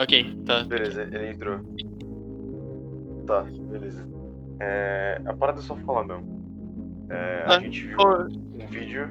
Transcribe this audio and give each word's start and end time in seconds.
Ok, 0.00 0.42
tá. 0.46 0.62
Beleza, 0.64 1.02
ele 1.02 1.30
entrou. 1.30 1.58
Tá, 3.26 3.42
beleza. 3.42 4.06
É, 4.60 5.20
a 5.26 5.34
parada 5.34 5.58
é 5.58 5.62
só 5.62 5.74
falar 5.76 6.04
mesmo. 6.04 7.06
É, 7.10 7.44
a 7.46 7.56
Ah, 7.56 7.60
gente 7.60 7.86
viu 7.86 7.96
Pô, 7.96 8.22
um 8.22 8.66
vídeo. 8.68 9.10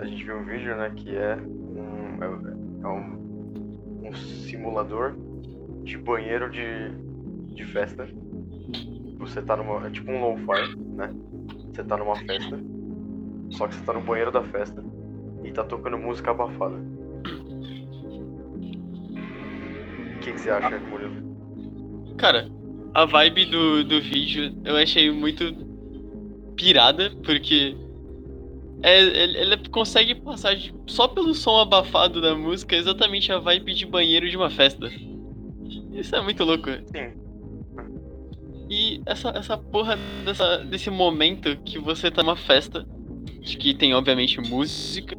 A 0.00 0.04
gente 0.06 0.24
viu 0.24 0.36
um 0.36 0.44
vídeo, 0.44 0.76
né, 0.76 0.90
que 0.96 1.14
é 1.14 1.36
um. 1.36 2.22
É, 2.22 2.84
é 2.84 2.88
um, 2.88 4.08
um 4.08 4.14
simulador 4.14 5.14
de 5.82 5.98
banheiro 5.98 6.50
de, 6.50 6.90
de 7.54 7.64
festa. 7.66 8.08
Você 9.18 9.42
tá 9.42 9.56
numa. 9.56 9.86
É 9.86 9.90
tipo 9.90 10.10
um 10.10 10.20
lo-fi, 10.20 10.76
né? 10.96 11.14
Você 11.70 11.84
tá 11.84 11.96
numa 11.98 12.16
festa. 12.16 12.58
Só 13.50 13.68
que 13.68 13.74
você 13.74 13.84
tá 13.84 13.92
no 13.92 14.00
banheiro 14.00 14.32
da 14.32 14.42
festa 14.42 14.82
e 15.44 15.52
tá 15.52 15.62
tocando 15.64 15.98
música 15.98 16.30
abafada. 16.30 16.76
Que, 20.24 20.32
que 20.32 20.40
você 20.40 20.50
acha, 20.50 20.78
Murilo? 20.78 22.14
Cara, 22.16 22.48
a 22.94 23.04
vibe 23.04 23.46
do, 23.46 23.84
do 23.84 24.00
vídeo 24.00 24.54
eu 24.64 24.76
achei 24.76 25.10
muito 25.10 25.54
pirada, 26.56 27.10
porque 27.24 27.76
é, 28.82 29.00
ele, 29.00 29.38
ele 29.38 29.68
consegue 29.68 30.14
passar 30.14 30.54
de- 30.54 30.74
só 30.86 31.08
pelo 31.08 31.34
som 31.34 31.58
abafado 31.58 32.20
da 32.20 32.34
música 32.34 32.76
exatamente 32.76 33.30
a 33.32 33.38
vibe 33.38 33.74
de 33.74 33.86
banheiro 33.86 34.28
de 34.28 34.36
uma 34.36 34.50
festa. 34.50 34.90
Isso 35.92 36.14
é 36.16 36.22
muito 36.22 36.44
louco. 36.44 36.70
Sim. 36.70 37.12
E 38.70 39.02
essa, 39.04 39.28
essa 39.30 39.58
porra 39.58 39.96
dessa, 40.24 40.58
desse 40.58 40.90
momento 40.90 41.56
que 41.64 41.78
você 41.78 42.10
tá 42.10 42.22
numa 42.22 42.36
festa, 42.36 42.86
de 43.40 43.56
que 43.58 43.74
tem 43.74 43.94
obviamente 43.94 44.40
música, 44.40 45.16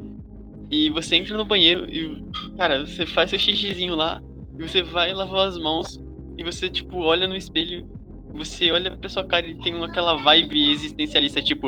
e 0.72 0.90
você 0.90 1.16
entra 1.16 1.38
no 1.38 1.46
banheiro 1.46 1.85
e, 1.90 2.24
cara, 2.58 2.85
você 2.85 3.05
faz 3.05 3.30
seu 3.30 3.38
xixizinho 3.38 3.96
lá, 3.96 4.22
e 4.58 4.68
você 4.68 4.82
vai 4.82 5.14
lavar 5.14 5.48
as 5.48 5.58
mãos, 5.58 6.00
e 6.38 6.44
você, 6.44 6.70
tipo, 6.70 6.98
olha 7.00 7.27
no 7.27 7.36
espelho, 7.36 7.86
você 8.34 8.72
olha 8.72 8.96
pra 8.96 9.10
sua 9.10 9.24
cara 9.24 9.48
e 9.48 9.55
tem 9.55 9.82
aquela 9.84 10.16
vibe 10.16 10.71
existencialista, 10.71 11.41
tipo, 11.41 11.68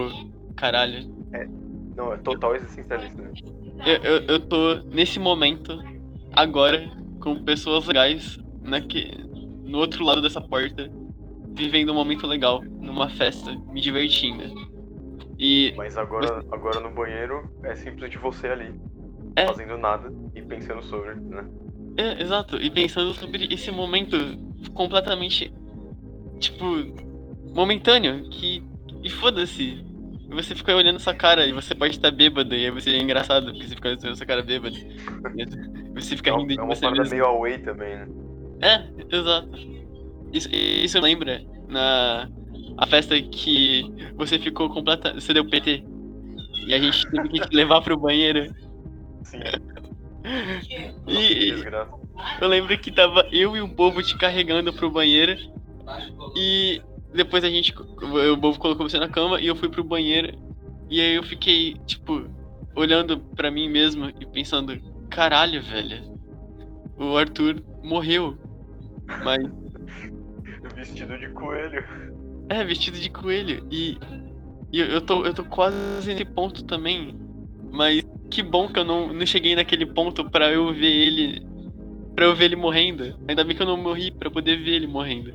caralho, 0.55 1.07
Não, 1.95 2.13
é 2.13 2.17
total 2.17 2.55
existencialista. 2.55 3.21
né? 3.21 3.31
eu, 3.85 3.95
eu, 4.03 4.21
eu 4.27 4.39
tô 4.39 4.75
nesse 4.91 5.19
momento, 5.19 5.81
agora, 6.33 6.89
com 7.19 7.43
pessoas 7.43 7.85
legais, 7.87 8.37
naque, 8.61 9.11
no 9.65 9.79
outro 9.79 10.03
lado 10.03 10.21
dessa 10.21 10.41
porta, 10.41 10.89
vivendo 11.55 11.91
um 11.91 11.95
momento 11.95 12.27
legal, 12.27 12.61
numa 12.63 13.09
festa, 13.09 13.51
me 13.71 13.81
divertindo. 13.81 14.43
E 15.39 15.73
Mas 15.77 15.97
agora, 15.97 16.43
agora 16.51 16.79
no 16.79 16.89
banheiro 16.91 17.49
é 17.63 17.75
simplesmente 17.75 18.17
você 18.17 18.47
ali, 18.47 18.73
É. 19.35 19.45
fazendo 19.45 19.77
nada 19.77 20.11
e 20.35 20.41
pensando 20.41 20.81
sobre, 20.83 21.15
né? 21.15 21.45
É, 21.97 22.21
exato. 22.21 22.57
E 22.57 22.69
pensando 22.69 23.13
sobre 23.13 23.47
esse 23.51 23.71
momento 23.71 24.17
completamente, 24.73 25.51
tipo, 26.39 26.65
momentâneo, 27.53 28.29
que. 28.29 28.63
E 29.03 29.09
foda-se. 29.09 29.85
Você 30.29 30.55
fica 30.55 30.75
olhando 30.75 30.99
sua 30.99 31.15
cara 31.15 31.47
e 31.47 31.53
você 31.53 31.75
pode 31.75 31.95
estar 31.95 32.11
bêbado, 32.11 32.55
e 32.55 32.65
aí 32.65 32.71
você 32.71 32.91
é 32.91 33.01
engraçado, 33.01 33.53
porque 33.53 33.67
você 33.67 33.75
fica 33.75 33.89
olhando 33.89 34.15
sua 34.17 34.25
cara 34.27 34.43
bêbada. 34.43 34.77
Você 35.95 36.15
fica 36.17 36.31
É, 36.31 36.33
rindo 36.33 36.55
de 36.55 36.59
é 36.59 36.63
uma 36.63 36.75
você 36.75 36.87
mesmo. 36.89 37.09
meio 37.09 37.25
away 37.25 37.59
também, 37.59 37.97
né? 37.97 38.07
É, 38.61 38.89
exato. 39.11 39.49
Isso, 40.33 40.49
isso 40.53 40.99
lembra 40.99 41.41
na 41.67 42.29
a 42.77 42.87
festa 42.87 43.21
que 43.21 43.93
você 44.17 44.39
ficou 44.39 44.69
completa. 44.69 45.13
Você 45.15 45.33
deu 45.33 45.47
PT. 45.49 45.85
E 46.67 46.73
a 46.73 46.79
gente 46.79 47.07
teve 47.09 47.29
que 47.29 47.41
te 47.41 47.55
levar 47.55 47.81
pro 47.81 47.99
banheiro. 47.99 48.53
Sim. 49.23 49.41
E. 51.07 51.53
Eu 52.41 52.47
lembro 52.47 52.77
que 52.77 52.91
tava 52.91 53.27
eu 53.31 53.55
e 53.55 53.61
o 53.61 53.67
Bobo 53.67 54.01
te 54.03 54.17
carregando 54.17 54.73
pro 54.73 54.91
banheiro. 54.91 55.37
E 56.35 56.81
depois 57.13 57.43
a 57.43 57.49
gente. 57.49 57.73
O 57.77 58.37
Bobo 58.37 58.59
colocou 58.59 58.89
você 58.89 58.99
na 58.99 59.09
cama 59.09 59.39
e 59.39 59.47
eu 59.47 59.55
fui 59.55 59.69
pro 59.69 59.83
banheiro. 59.83 60.37
E 60.89 61.01
aí 61.01 61.15
eu 61.15 61.23
fiquei, 61.23 61.75
tipo, 61.85 62.25
olhando 62.75 63.19
pra 63.35 63.51
mim 63.51 63.69
mesmo 63.69 64.09
e 64.19 64.25
pensando: 64.25 64.77
caralho, 65.09 65.61
velho. 65.61 66.17
O 66.97 67.17
Arthur 67.17 67.61
morreu. 67.83 68.37
Mas 69.23 69.39
Vestido 70.75 71.17
de 71.17 71.29
coelho. 71.29 71.83
é, 72.49 72.63
vestido 72.63 72.99
de 72.99 73.09
coelho. 73.09 73.65
E, 73.71 73.97
e 74.71 74.79
eu, 74.79 74.85
eu, 74.87 75.01
tô, 75.01 75.25
eu 75.25 75.33
tô 75.33 75.43
quase 75.43 75.77
nesse 76.05 76.25
ponto 76.25 76.63
também. 76.65 77.15
Mas 77.71 78.03
que 78.29 78.41
bom 78.43 78.67
que 78.67 78.79
eu 78.79 78.83
não, 78.85 79.11
não 79.13 79.25
cheguei 79.25 79.55
naquele 79.55 79.85
ponto 79.85 80.29
pra 80.29 80.51
eu 80.51 80.73
ver 80.73 80.91
ele. 80.91 81.45
Pra 82.15 82.25
eu 82.25 82.35
ver 82.35 82.45
ele 82.45 82.55
morrendo. 82.55 83.15
Ainda 83.27 83.43
bem 83.43 83.55
que 83.55 83.61
eu 83.61 83.67
não 83.67 83.77
morri 83.77 84.11
pra 84.11 84.29
poder 84.31 84.57
ver 84.57 84.71
ele 84.71 84.87
morrendo. 84.87 85.33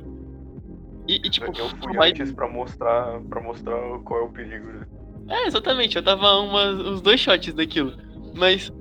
E, 1.07 1.15
e, 1.15 1.29
tipo, 1.29 1.45
eu 1.57 1.69
fui 1.81 1.93
vai- 1.95 2.09
antes 2.11 2.31
pra 2.31 2.47
mostrar, 2.47 3.19
pra 3.29 3.41
mostrar 3.41 3.77
qual 4.03 4.21
é 4.21 4.23
o 4.23 4.29
perigo. 4.29 4.67
né? 4.67 4.85
É, 5.29 5.47
exatamente, 5.47 5.95
eu 5.95 6.03
tava 6.03 6.37
umas, 6.39 6.79
uns 6.79 7.01
dois 7.01 7.19
shots 7.19 7.53
daquilo. 7.53 7.93
Mas. 8.35 8.71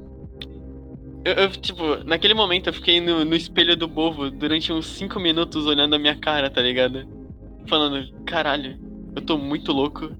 Eu, 1.25 1.35
eu, 1.35 1.51
tipo, 1.51 2.03
naquele 2.05 2.35
momento 2.35 2.67
eu 2.69 2.73
fiquei 2.73 3.01
no, 3.01 3.25
no 3.25 3.35
espelho 3.37 3.77
do 3.77 3.87
bovo 3.87 4.29
durante 4.31 4.73
uns 4.73 4.87
5 4.87 5.21
minutos 5.21 5.67
olhando 5.67 5.95
a 5.95 5.99
minha 5.99 6.17
cara, 6.17 6.51
tá 6.51 6.61
ligado? 6.61 7.07
Falando, 7.69 8.13
caralho, 8.25 8.77
eu 9.15 9.23
tô 9.23 9.39
muito 9.39 9.71
louco. 9.73 10.11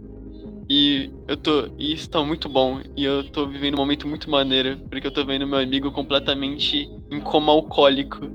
E 0.69 1.11
eu 1.29 1.37
tô. 1.37 1.69
E 1.79 1.93
isso 1.93 2.09
tá 2.09 2.23
muito 2.23 2.49
bom. 2.49 2.81
E 2.97 3.05
eu 3.05 3.25
tô 3.25 3.47
vivendo 3.47 3.75
um 3.75 3.79
momento 3.79 4.07
muito 4.07 4.31
maneiro. 4.31 4.79
Porque 4.91 5.07
eu 5.07 5.13
tô 5.13 5.25
vendo 5.25 5.47
meu 5.47 5.59
amigo 5.59 5.91
completamente 5.93 6.89
em 7.11 7.21
coma 7.21 7.53
alcoólico 7.53 8.27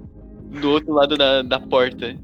do 0.62 0.72
outro 0.72 0.94
lado 0.94 1.18
da, 1.18 1.42
da 1.42 1.60
porta. 1.60 2.16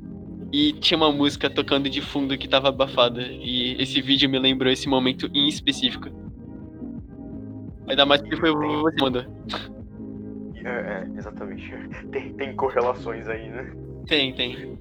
E 0.52 0.74
tinha 0.74 0.98
uma 0.98 1.12
música 1.12 1.50
tocando 1.50 1.90
de 1.90 2.02
fundo 2.02 2.38
que 2.38 2.48
tava 2.48 2.70
abafada. 2.70 3.22
E 3.22 3.76
esse 3.82 4.02
vídeo 4.02 4.30
me 4.30 4.40
lembrou 4.40 4.72
esse 4.72 4.88
momento 4.88 5.30
em 5.34 5.48
específico. 5.48 6.10
Ainda 7.88 8.06
mais 8.06 8.22
que 8.22 8.36
foi 8.38 8.52
você 8.52 9.02
mandou. 9.02 9.26
É, 10.64 10.70
é, 10.70 11.08
exatamente. 11.18 11.72
Tem, 12.12 12.34
tem 12.34 12.56
correlações 12.56 13.28
aí, 13.28 13.50
né? 13.50 13.74
Tem, 14.08 14.34
tem. 14.34 14.78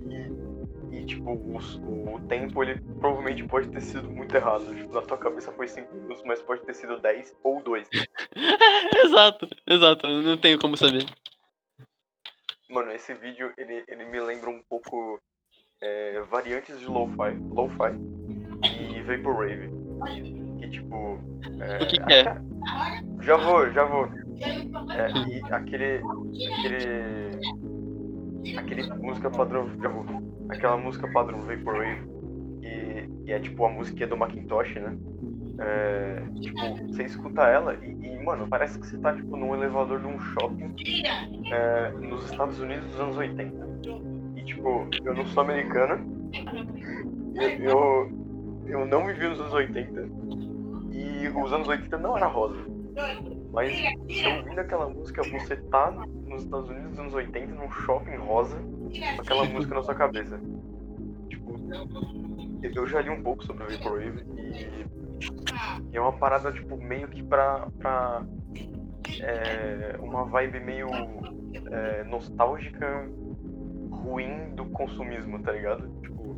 E, 1.03 1.05
tipo, 1.05 1.33
os- 1.57 1.81
o, 1.85 2.21
tempo 2.29 2.63
ele 2.63 2.81
provavelmente 3.01 3.43
pode 3.45 3.69
ter 3.69 3.81
sido 3.81 4.09
muito 4.09 4.33
errado. 4.37 4.65
Na 4.93 5.03
tua 5.03 5.19
cabeça 5.19 5.51
foi 5.53 5.67
5 5.67 5.93
minutos, 5.93 6.23
mas 6.25 6.41
pode 6.41 6.63
ter 6.63 6.75
sido 6.75 7.01
10 7.01 7.37
ou 7.43 7.61
2. 7.61 7.89
exato, 9.05 9.49
exato. 9.67 10.07
Eu 10.07 10.23
não 10.23 10.37
tenho 10.37 10.61
como 10.61 10.77
saber. 10.77 11.05
Mano, 12.71 12.93
esse 12.93 13.13
vídeo 13.15 13.53
ele, 13.59 13.85
ele 13.89 14.05
me 14.05 14.21
lembra 14.21 14.49
um 14.49 14.63
pouco 14.69 15.21
é, 15.81 16.21
variantes 16.31 16.79
de 16.79 16.87
lo-fi, 16.87 17.37
lo-fi 17.51 17.99
e 18.65 19.03
vaporwave. 19.03 19.69
Que 20.61 20.71
tipo. 20.71 21.15
O 21.17 21.87
que 21.89 21.99
que 21.99 22.13
é? 22.13 22.25
Já 23.23 23.37
vou, 23.37 23.71
já 23.73 23.85
vou. 23.85 24.07
É, 24.91 25.11
e 25.29 25.43
aquele. 25.53 26.01
Aquele. 26.59 27.41
Aquele 28.57 28.95
música 28.95 29.31
padrão. 29.31 29.69
Já 29.81 29.89
vou. 29.89 30.32
Aquela 30.53 30.77
música 30.77 31.09
padrão 31.09 31.41
Vaporwave. 31.41 32.03
E, 32.63 33.09
e 33.27 33.33
é 33.33 33.39
tipo 33.41 33.65
a 33.65 33.71
música 33.71 34.07
do 34.07 34.17
Macintosh, 34.17 34.75
né? 34.75 34.97
É, 35.59 36.23
tipo, 36.41 36.59
você 36.89 37.05
escuta 37.05 37.43
ela 37.43 37.75
e, 37.75 37.91
e, 37.91 38.25
mano, 38.25 38.49
parece 38.49 38.79
que 38.79 38.87
você 38.87 38.99
tá 38.99 39.15
tipo 39.15 39.37
num 39.37 39.55
elevador 39.55 40.01
de 40.01 40.07
um 40.07 40.19
shopping 40.19 40.75
é, 41.53 41.91
nos 41.91 42.31
Estados 42.31 42.59
Unidos 42.59 42.87
dos 42.89 43.01
anos 43.01 43.17
80. 43.17 43.67
E 44.37 44.45
tipo, 44.45 44.89
eu 45.05 45.15
não 45.15 45.27
sou 45.27 45.43
americano. 45.43 46.05
Eu, 47.61 48.11
eu, 48.67 48.87
não 48.87 49.07
vivi 49.07 49.29
nos 49.29 49.41
anos 49.41 49.53
80. 49.53 50.09
E 50.91 51.29
os 51.29 51.53
anos 51.53 51.69
80 51.69 51.99
não 51.99 52.17
era 52.17 52.27
rosa. 52.27 52.59
Mas 53.53 53.73
ouvindo 54.39 54.59
aquela 54.59 54.89
música, 54.89 55.23
você 55.23 55.57
tá 55.57 55.91
nos 56.27 56.45
Estados 56.45 56.71
Unidos 56.71 56.91
dos 56.91 56.99
anos 56.99 57.15
80, 57.15 57.55
num 57.55 57.71
shopping 57.71 58.17
rosa, 58.17 58.57
aquela 59.19 59.45
música 59.45 59.75
na 59.75 59.83
sua 59.83 59.95
cabeça. 59.95 60.41
Tipo, 61.29 61.57
eu 62.75 62.87
já 62.87 63.01
li 63.01 63.11
um 63.11 63.23
pouco 63.23 63.45
sobre 63.45 63.65
o 63.65 63.71
Vaporwave 63.71 64.25
e 65.93 65.97
é 65.97 66.01
uma 66.01 66.13
parada, 66.13 66.53
tipo, 66.53 66.77
meio 66.77 67.09
que 67.09 67.23
pra. 67.23 67.69
pra 67.79 68.25
é, 69.21 69.97
uma 70.01 70.25
vibe 70.25 70.61
meio 70.61 70.89
é, 71.71 72.05
nostálgica, 72.05 73.09
ruim 73.91 74.55
do 74.55 74.65
consumismo, 74.67 75.39
tá 75.41 75.53
ligado? 75.53 75.89
Tipo, 76.01 76.37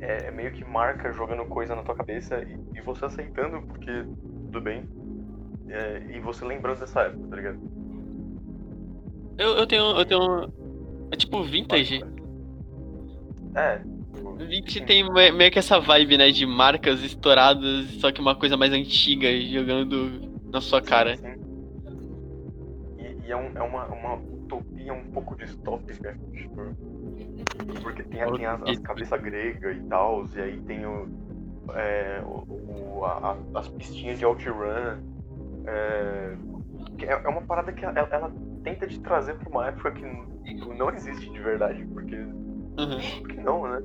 é, 0.00 0.26
é 0.26 0.30
meio 0.30 0.52
que 0.52 0.64
marca 0.64 1.12
jogando 1.12 1.44
coisa 1.44 1.74
na 1.74 1.82
tua 1.82 1.94
cabeça 1.94 2.42
e, 2.42 2.78
e 2.78 2.80
você 2.80 3.04
aceitando 3.04 3.62
porque 3.62 4.04
tudo 4.46 4.60
bem. 4.60 4.88
É, 5.68 6.02
e 6.10 6.20
você 6.20 6.44
lembrando 6.44 6.80
dessa 6.80 7.02
época, 7.02 7.28
tá 7.28 7.36
ligado? 7.36 7.58
Eu, 9.38 9.56
eu 9.56 9.66
tenho. 9.66 9.98
Eu 9.98 10.04
tenho. 10.04 10.52
É 11.10 11.16
tipo 11.16 11.42
vintage. 11.42 12.02
É. 13.54 13.78
tipo, 14.14 14.34
Vintage 14.34 14.80
tem 14.82 15.10
me- 15.10 15.30
meio 15.32 15.50
que 15.50 15.58
essa 15.58 15.78
vibe, 15.80 16.18
né? 16.18 16.30
De 16.30 16.44
marcas 16.44 17.02
estouradas, 17.02 17.86
só 18.00 18.12
que 18.12 18.20
uma 18.20 18.34
coisa 18.34 18.56
mais 18.56 18.72
antiga 18.72 19.28
jogando 19.40 20.20
na 20.52 20.60
sua 20.60 20.82
cara. 20.82 21.16
Sim. 21.16 21.34
E, 22.98 23.26
e 23.26 23.32
é, 23.32 23.36
um- 23.36 23.56
é 23.56 23.62
uma, 23.62 23.86
uma 23.86 24.14
utopia 24.16 24.92
um 24.92 25.04
pouco 25.10 25.36
distópica. 25.36 26.18
Tipo, 26.34 26.76
porque 27.82 28.02
tem, 28.02 28.20
tem 28.34 28.46
as, 28.46 28.62
as 28.62 28.78
cabeças 28.80 29.20
gregas 29.22 29.76
e 29.76 29.80
tal, 29.84 30.24
e 30.36 30.40
aí 30.40 30.60
tem 30.62 30.84
o, 30.86 31.08
é, 31.74 32.20
o, 32.24 32.98
o 32.98 33.04
a, 33.04 33.36
as 33.54 33.68
pistinhas 33.68 34.18
de 34.18 34.24
outrun. 34.26 34.54
É, 35.66 36.36
é, 37.02 37.06
é 37.12 37.28
uma 37.28 37.42
parada 37.42 37.72
que 37.72 37.84
ela, 37.84 37.98
ela 37.98 38.32
tenta 38.66 38.84
te 38.88 38.98
trazer 38.98 39.36
pra 39.36 39.48
uma 39.48 39.68
época 39.68 39.92
que 39.92 40.04
não 40.76 40.90
existe 40.90 41.30
de 41.30 41.38
verdade, 41.38 41.86
porque. 41.86 42.16
Uhum. 42.16 43.20
Porque 43.20 43.40
não, 43.40 43.68
né? 43.68 43.80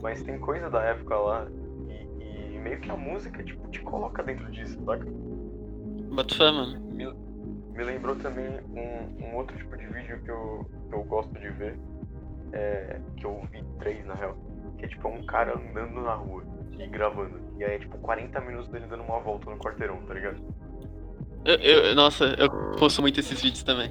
Mas 0.00 0.22
tem 0.22 0.38
coisa 0.38 0.70
da 0.70 0.82
época 0.82 1.14
lá. 1.16 1.46
E, 1.86 2.54
e, 2.54 2.58
meio 2.58 2.80
que 2.80 2.90
a 2.90 2.96
música, 2.96 3.44
tipo, 3.44 3.68
te 3.68 3.80
coloca 3.80 4.22
dentro 4.22 4.50
disso, 4.50 4.82
saca? 4.84 5.06
Fé, 6.34 6.50
mano. 6.50 6.80
Me, 6.90 7.12
me 7.76 7.84
lembrou 7.84 8.16
também 8.16 8.48
um, 8.70 9.26
um, 9.26 9.36
outro 9.36 9.56
tipo 9.56 9.76
de 9.76 9.86
vídeo 9.86 10.20
que 10.22 10.30
eu, 10.30 10.66
que 10.88 10.94
eu 10.94 11.04
gosto 11.04 11.32
de 11.38 11.50
ver. 11.50 11.78
É, 12.54 13.00
que 13.16 13.26
eu 13.26 13.46
vi 13.50 13.62
três 13.78 14.04
na 14.06 14.14
real. 14.14 14.36
Que 14.78 14.86
é 14.86 14.88
tipo 14.88 15.08
um 15.08 15.24
cara 15.24 15.58
andando 15.58 16.00
na 16.00 16.14
rua 16.14 16.42
e 16.78 16.86
gravando. 16.86 17.38
E 17.58 17.64
aí 17.64 17.76
é 17.76 17.78
tipo 17.78 17.98
40 17.98 18.40
minutos 18.40 18.68
dele 18.68 18.86
dando 18.88 19.02
uma 19.02 19.20
volta 19.20 19.50
no 19.50 19.58
quarteirão, 19.58 19.98
tá 20.06 20.14
ligado? 20.14 20.42
Eu, 21.44 21.56
eu, 21.56 21.94
nossa, 21.94 22.34
eu 22.38 22.48
posto 22.78 23.02
muito 23.02 23.20
esses 23.20 23.40
vídeos 23.40 23.62
também. 23.62 23.90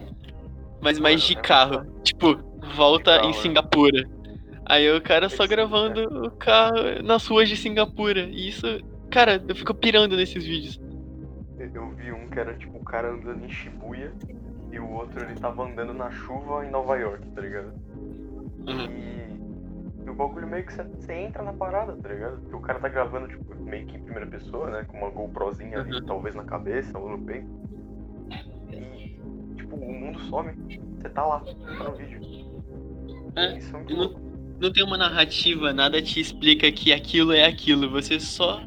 Mas 0.81 0.99
mais 0.99 1.21
de 1.21 1.35
carro. 1.35 1.85
Tipo, 2.03 2.37
volta 2.75 3.17
em 3.25 3.29
é. 3.29 3.33
Singapura. 3.33 4.07
Aí 4.65 4.89
o 4.95 5.01
cara 5.01 5.29
só 5.29 5.45
gravando 5.47 6.25
o 6.25 6.31
carro 6.31 7.01
nas 7.03 7.25
ruas 7.27 7.49
de 7.49 7.57
Singapura. 7.57 8.21
E 8.21 8.49
isso, 8.49 8.65
cara, 9.09 9.43
eu 9.47 9.55
fico 9.55 9.73
pirando 9.73 10.15
nesses 10.15 10.45
vídeos. 10.45 10.79
Eu 11.59 11.89
vi 11.91 12.11
um 12.11 12.27
que 12.29 12.39
era 12.39 12.53
tipo 12.55 12.77
o 12.77 12.83
cara 12.83 13.11
andando 13.11 13.45
em 13.45 13.49
Shibuya 13.49 14.11
e 14.71 14.79
o 14.79 14.89
outro 14.89 15.23
ele 15.23 15.35
tava 15.35 15.63
andando 15.63 15.93
na 15.93 16.09
chuva 16.09 16.65
em 16.65 16.71
Nova 16.71 16.95
York, 16.97 17.27
tá 17.31 17.41
ligado? 17.41 17.73
Uhum. 18.67 18.85
E, 18.89 20.05
e 20.05 20.09
o 20.09 20.13
bagulho 20.13 20.47
meio 20.47 20.65
que 20.65 20.73
você 20.73 21.13
entra 21.13 21.43
na 21.43 21.53
parada, 21.53 21.95
tá 21.97 22.09
ligado? 22.09 22.37
Porque 22.41 22.55
o 22.55 22.61
cara 22.61 22.79
tá 22.79 22.87
gravando, 22.87 23.27
tipo, 23.27 23.55
meio 23.55 23.85
que 23.85 23.97
em 23.97 24.01
primeira 24.01 24.27
pessoa, 24.27 24.69
né? 24.71 24.85
Com 24.85 24.97
uma 24.97 25.09
GoProzinha 25.09 25.79
ali, 25.79 25.99
uhum. 25.99 26.05
talvez 26.05 26.33
na 26.33 26.43
cabeça 26.43 26.97
ou 26.97 27.09
no 27.09 27.19
peito. 27.19 27.47
O 29.81 29.91
mundo 29.91 30.19
some. 30.21 30.53
Você 30.97 31.09
tá 31.09 31.25
lá, 31.25 31.39
tá 31.39 31.83
no 31.83 31.95
vídeo. 31.95 32.21
É, 33.35 33.57
Isso 33.57 33.75
é 33.75 33.79
muito 33.79 33.95
não, 33.95 34.31
não 34.59 34.71
tem 34.71 34.83
uma 34.83 34.97
narrativa, 34.97 35.73
nada 35.73 36.01
te 36.01 36.19
explica 36.19 36.71
que 36.71 36.93
aquilo 36.93 37.33
é 37.33 37.45
aquilo. 37.45 37.89
Você 37.89 38.19
só 38.19 38.61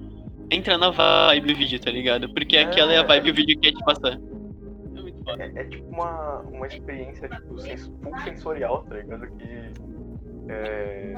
entra 0.51 0.77
na 0.77 0.91
vibe 0.91 1.53
do 1.53 1.59
vídeo, 1.59 1.81
tá 1.81 1.91
ligado? 1.91 2.29
Porque 2.33 2.57
é, 2.57 2.63
aquela 2.65 2.93
é 2.93 2.99
a 2.99 3.03
vibe 3.03 3.25
que 3.25 3.31
o 3.31 3.35
vídeo 3.35 3.61
quer 3.61 3.73
te 3.73 3.85
passar. 3.85 4.13
É 4.13 5.01
muito 5.01 5.25
foda. 5.25 5.43
É, 5.43 5.53
é 5.55 5.65
tipo 5.65 5.89
uma, 5.89 6.41
uma 6.41 6.67
experiência 6.67 7.29
tipo, 7.29 7.59
sens 7.59 7.87
full 8.03 8.19
sensorial, 8.19 8.85
tá 8.85 8.97
ligado? 8.97 9.27
Que 9.39 9.71
é... 10.49 11.15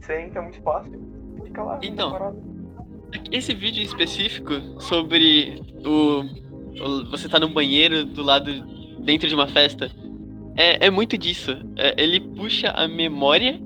você 0.00 0.20
entra 0.20 0.42
muito 0.42 0.60
fácil 0.62 1.14
fica 1.54 1.62
lá. 1.62 1.78
Então, 1.82 2.36
esse 3.30 3.54
vídeo 3.54 3.82
específico 3.82 4.80
sobre 4.80 5.60
o, 5.84 6.22
o, 6.82 7.10
você 7.10 7.28
tá 7.28 7.38
no 7.38 7.48
banheiro 7.48 8.04
do 8.04 8.22
lado 8.22 8.50
dentro 9.04 9.28
de 9.28 9.34
uma 9.34 9.46
festa 9.46 9.90
é, 10.56 10.86
é 10.86 10.90
muito 10.90 11.18
disso. 11.18 11.52
É, 11.76 11.94
ele 12.02 12.20
puxa 12.20 12.70
a 12.70 12.86
memória 12.86 13.60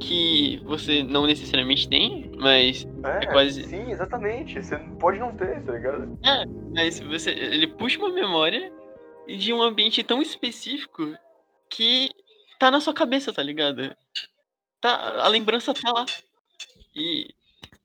que 0.00 0.60
você 0.64 1.02
não 1.02 1.26
necessariamente 1.26 1.88
tem, 1.88 2.30
mas 2.36 2.86
é, 3.04 3.24
é, 3.24 3.26
quase. 3.26 3.64
Sim, 3.64 3.90
exatamente. 3.90 4.62
Você 4.62 4.76
pode 4.98 5.18
não 5.18 5.34
ter, 5.36 5.62
tá 5.62 5.72
ligado? 5.72 6.18
É, 6.24 6.44
mas 6.74 7.00
você, 7.00 7.30
ele 7.30 7.66
puxa 7.66 7.98
uma 7.98 8.12
memória 8.12 8.72
de 9.26 9.52
um 9.52 9.62
ambiente 9.62 10.02
tão 10.02 10.20
específico 10.20 11.14
que 11.68 12.10
tá 12.58 12.70
na 12.70 12.80
sua 12.80 12.94
cabeça, 12.94 13.32
tá 13.32 13.42
ligado? 13.42 13.94
Tá, 14.80 15.22
a 15.22 15.28
lembrança 15.28 15.74
tá 15.74 15.92
lá. 15.92 16.06
E, 16.94 17.28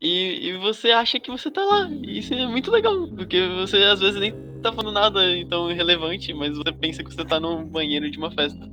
e, 0.01 0.49
e 0.49 0.57
você 0.57 0.91
acha 0.91 1.19
que 1.19 1.31
você 1.31 1.51
tá 1.51 1.63
lá. 1.63 1.89
E 1.89 2.19
isso 2.19 2.33
é 2.33 2.47
muito 2.47 2.71
legal, 2.71 3.07
porque 3.07 3.47
você 3.47 3.77
às 3.83 3.99
vezes 3.99 4.19
nem 4.19 4.48
tá 4.61 4.71
falando 4.71 4.93
nada 4.93 5.19
tão 5.49 5.67
relevante, 5.67 6.33
mas 6.33 6.57
você 6.57 6.71
pensa 6.71 7.03
que 7.03 7.13
você 7.13 7.25
tá 7.25 7.39
num 7.39 7.65
banheiro 7.65 8.09
de 8.09 8.17
uma 8.17 8.31
festa. 8.31 8.69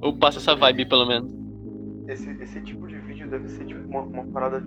Ou 0.00 0.16
passa 0.16 0.38
essa 0.38 0.54
vibe, 0.54 0.86
pelo 0.86 1.06
menos. 1.06 1.32
Esse, 2.08 2.30
esse 2.42 2.60
tipo 2.62 2.86
de 2.86 2.98
vídeo 2.98 3.28
deve 3.28 3.48
ser 3.48 3.64
tipo 3.66 3.80
uma, 3.88 4.02
uma 4.02 4.24
parada. 4.24 4.64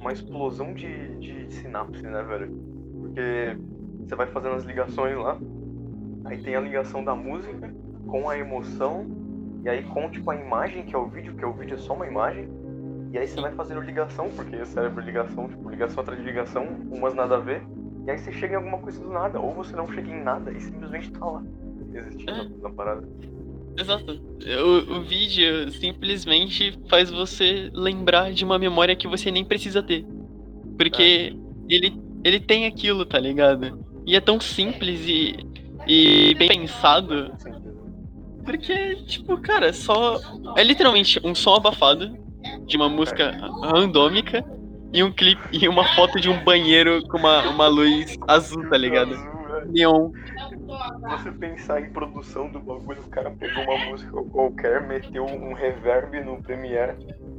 Uma 0.00 0.12
explosão 0.12 0.74
de, 0.74 1.16
de, 1.18 1.46
de 1.46 1.54
sinapse, 1.54 2.02
né, 2.02 2.22
velho? 2.22 2.50
Porque 3.00 3.56
você 4.00 4.16
vai 4.16 4.26
fazendo 4.26 4.56
as 4.56 4.64
ligações 4.64 5.16
lá. 5.16 5.38
Aí 6.24 6.38
tem 6.38 6.56
a 6.56 6.60
ligação 6.60 7.04
da 7.04 7.14
música 7.14 7.72
com 8.06 8.28
a 8.28 8.36
emoção. 8.36 9.06
E 9.64 9.68
aí 9.68 9.82
com 9.84 10.10
tipo 10.10 10.28
a 10.30 10.36
imagem 10.36 10.84
que 10.84 10.94
é 10.94 10.98
o 10.98 11.06
vídeo, 11.06 11.34
que 11.34 11.44
é 11.44 11.46
o 11.46 11.52
vídeo 11.52 11.74
é 11.74 11.78
só 11.78 11.94
uma 11.94 12.06
imagem. 12.06 12.48
E 13.12 13.18
aí 13.18 13.28
você 13.28 13.40
vai 13.40 13.52
fazendo 13.52 13.80
ligação, 13.82 14.30
porque 14.30 14.56
o 14.56 14.64
cérebro 14.64 15.04
ligação, 15.04 15.46
tipo, 15.46 15.68
ligação 15.68 16.02
atrás 16.02 16.18
de 16.18 16.26
ligação, 16.26 16.66
umas 16.90 17.14
nada 17.14 17.36
a 17.36 17.40
ver. 17.40 17.62
E 18.06 18.10
aí 18.10 18.18
você 18.18 18.32
chega 18.32 18.54
em 18.54 18.56
alguma 18.56 18.78
coisa 18.78 19.00
do 19.00 19.10
nada, 19.10 19.40
ou 19.40 19.54
você 19.54 19.74
não 19.76 19.86
chega 19.92 20.10
em 20.10 20.22
nada 20.22 20.52
e 20.52 20.60
simplesmente 20.60 21.10
tá 21.12 21.24
lá, 21.24 21.42
existindo 21.94 22.30
é. 22.32 22.48
na 22.62 22.70
parada. 22.70 23.08
Exato. 23.78 24.20
O, 24.42 24.96
o 24.96 25.02
vídeo 25.02 25.70
simplesmente 25.70 26.78
faz 26.88 27.10
você 27.10 27.70
lembrar 27.72 28.32
de 28.32 28.44
uma 28.44 28.58
memória 28.58 28.96
que 28.96 29.08
você 29.08 29.30
nem 29.30 29.44
precisa 29.44 29.82
ter. 29.82 30.04
Porque 30.76 31.32
é. 31.32 31.74
ele, 31.74 32.00
ele 32.24 32.40
tem 32.40 32.66
aquilo, 32.66 33.06
tá 33.06 33.18
ligado? 33.18 33.84
E 34.04 34.16
é 34.16 34.20
tão 34.20 34.40
simples 34.40 35.00
e, 35.06 35.36
e 35.86 36.34
bem 36.34 36.48
pensado. 36.48 37.32
Porque, 38.44 38.96
tipo, 39.06 39.38
cara, 39.38 39.68
é 39.68 39.72
só. 39.72 40.18
É 40.56 40.64
literalmente 40.64 41.20
um 41.24 41.34
som 41.34 41.54
abafado 41.54 42.18
de 42.66 42.76
uma 42.76 42.88
música 42.88 43.30
randômica 43.62 44.44
e 44.92 45.02
um 45.02 45.10
clipe 45.10 45.42
e 45.52 45.68
uma 45.68 45.84
foto 45.94 46.20
de 46.20 46.28
um 46.28 46.42
banheiro 46.44 47.02
com 47.08 47.18
uma, 47.18 47.48
uma 47.48 47.68
luz 47.68 48.16
azul, 48.28 48.68
tá 48.68 48.76
ligado? 48.76 49.16
Neon. 49.66 50.10
Você 51.10 51.30
pensar 51.32 51.80
em 51.80 51.90
produção 51.90 52.48
do 52.48 52.58
bagulho, 52.58 53.00
o 53.00 53.08
cara 53.08 53.30
pegou 53.30 53.62
uma 53.64 53.84
música 53.86 54.22
qualquer, 54.24 54.86
meteu 54.86 55.24
um 55.24 55.52
reverb 55.52 56.20
no 56.24 56.42
Premiere 56.42 56.96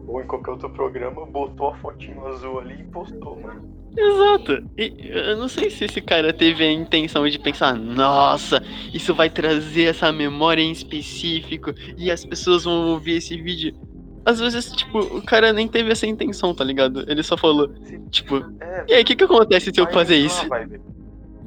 ou 0.07 0.21
em 0.21 0.27
qualquer 0.27 0.51
outro 0.51 0.69
programa, 0.69 1.25
botou 1.25 1.69
a 1.69 1.75
fotinho 1.75 2.25
azul 2.27 2.59
ali 2.59 2.81
e 2.81 2.83
postou, 2.85 3.39
mano. 3.39 3.83
Exato. 3.95 4.69
E 4.77 5.09
eu 5.09 5.37
não 5.37 5.47
sei 5.47 5.69
se 5.69 5.85
esse 5.85 6.01
cara 6.01 6.33
teve 6.33 6.63
a 6.63 6.71
intenção 6.71 7.27
de 7.27 7.37
pensar, 7.37 7.73
nossa, 7.75 8.61
isso 8.93 9.13
vai 9.13 9.29
trazer 9.29 9.85
essa 9.85 10.11
memória 10.11 10.61
em 10.61 10.71
específico 10.71 11.71
e 11.97 12.09
as 12.11 12.25
pessoas 12.25 12.63
vão 12.63 12.87
ouvir 12.89 13.17
esse 13.17 13.39
vídeo 13.39 13.75
às 14.25 14.39
vezes, 14.39 14.71
tipo, 14.71 14.99
o 14.99 15.21
cara 15.21 15.51
nem 15.51 15.67
teve 15.67 15.91
essa 15.91 16.07
intenção, 16.07 16.55
tá 16.55 16.63
ligado? 16.63 17.03
Ele 17.09 17.21
só 17.23 17.35
falou, 17.35 17.67
tipo, 18.09 18.37
é, 18.59 18.85
e 18.87 18.93
aí, 18.93 19.03
o 19.03 19.05
que 19.05 19.15
que 19.15 19.23
acontece 19.23 19.71
se 19.73 19.79
eu 19.79 19.91
fazer 19.91 20.15
isso? 20.15 20.47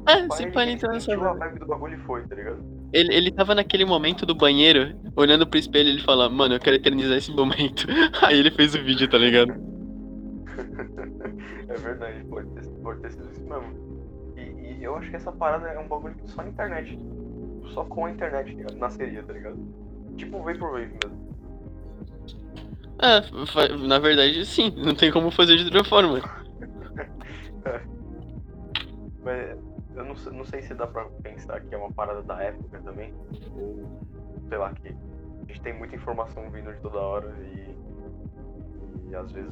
É, 0.07 0.35
se 0.35 0.47
para 0.51 0.69
entrar 0.69 0.93
nessa 0.93 1.17
vibe. 1.17 1.39
vibe 1.39 1.59
do 1.59 1.65
bagulho 1.65 1.99
foi, 2.05 2.25
tá 2.27 2.35
ligado? 2.35 2.63
Ele, 2.93 3.13
ele 3.13 3.31
tava 3.31 3.53
naquele 3.53 3.83
momento 3.83 4.25
do 4.25 4.33
banheiro, 4.33 4.95
olhando 5.15 5.45
pro 5.45 5.59
espelho, 5.59 5.89
ele 5.89 6.01
fala, 6.01 6.29
mano, 6.29 6.55
eu 6.55 6.59
quero 6.59 6.77
eternizar 6.77 7.17
esse 7.17 7.31
momento. 7.31 7.85
Aí 8.23 8.39
ele 8.39 8.51
fez 8.51 8.73
o 8.73 8.81
vídeo, 8.81 9.09
tá 9.09 9.17
ligado? 9.17 9.51
é 11.67 11.73
verdade, 11.73 12.23
pode 12.29 12.47
ter, 12.51 12.65
pode 12.81 13.01
ter 13.01 13.11
sido 13.11 13.29
isso 13.31 13.41
mesmo. 13.41 14.33
E, 14.37 14.79
e, 14.79 14.83
eu 14.83 14.95
acho 14.95 15.09
que 15.09 15.17
essa 15.17 15.31
parada 15.31 15.67
é 15.67 15.79
um 15.79 15.87
bagulho 15.87 16.15
que 16.15 16.29
só 16.29 16.41
a 16.41 16.47
internet. 16.47 16.97
Só 17.73 17.83
com 17.83 18.05
a 18.05 18.11
internet 18.11 18.55
nasceria, 18.77 19.21
tá 19.23 19.33
ligado? 19.33 19.57
Tipo 20.15 20.37
o 20.37 20.43
Vaporwave 20.43 20.93
mesmo. 21.03 21.26
É, 22.99 23.77
na 23.87 23.99
verdade 23.99 24.43
sim, 24.45 24.73
não 24.75 24.95
tem 24.95 25.11
como 25.11 25.29
fazer 25.29 25.57
de 25.57 25.65
outra 25.65 25.83
forma. 25.83 26.19
Mas 29.23 29.57
eu 29.95 30.05
não, 30.05 30.15
não 30.33 30.45
sei 30.45 30.61
se 30.61 30.73
dá 30.73 30.87
pra 30.87 31.05
pensar 31.21 31.59
que 31.61 31.75
é 31.75 31.77
uma 31.77 31.91
parada 31.91 32.23
da 32.23 32.41
época 32.41 32.79
também. 32.81 33.13
Ou 33.55 33.85
sei 34.47 34.57
lá, 34.57 34.73
que 34.73 34.87
a 34.89 35.47
gente 35.47 35.61
tem 35.61 35.77
muita 35.77 35.95
informação 35.95 36.49
vindo 36.49 36.73
de 36.73 36.79
toda 36.79 36.97
hora 36.97 37.35
e, 37.41 37.75
e 39.09 39.15
às 39.15 39.31
vezes 39.31 39.51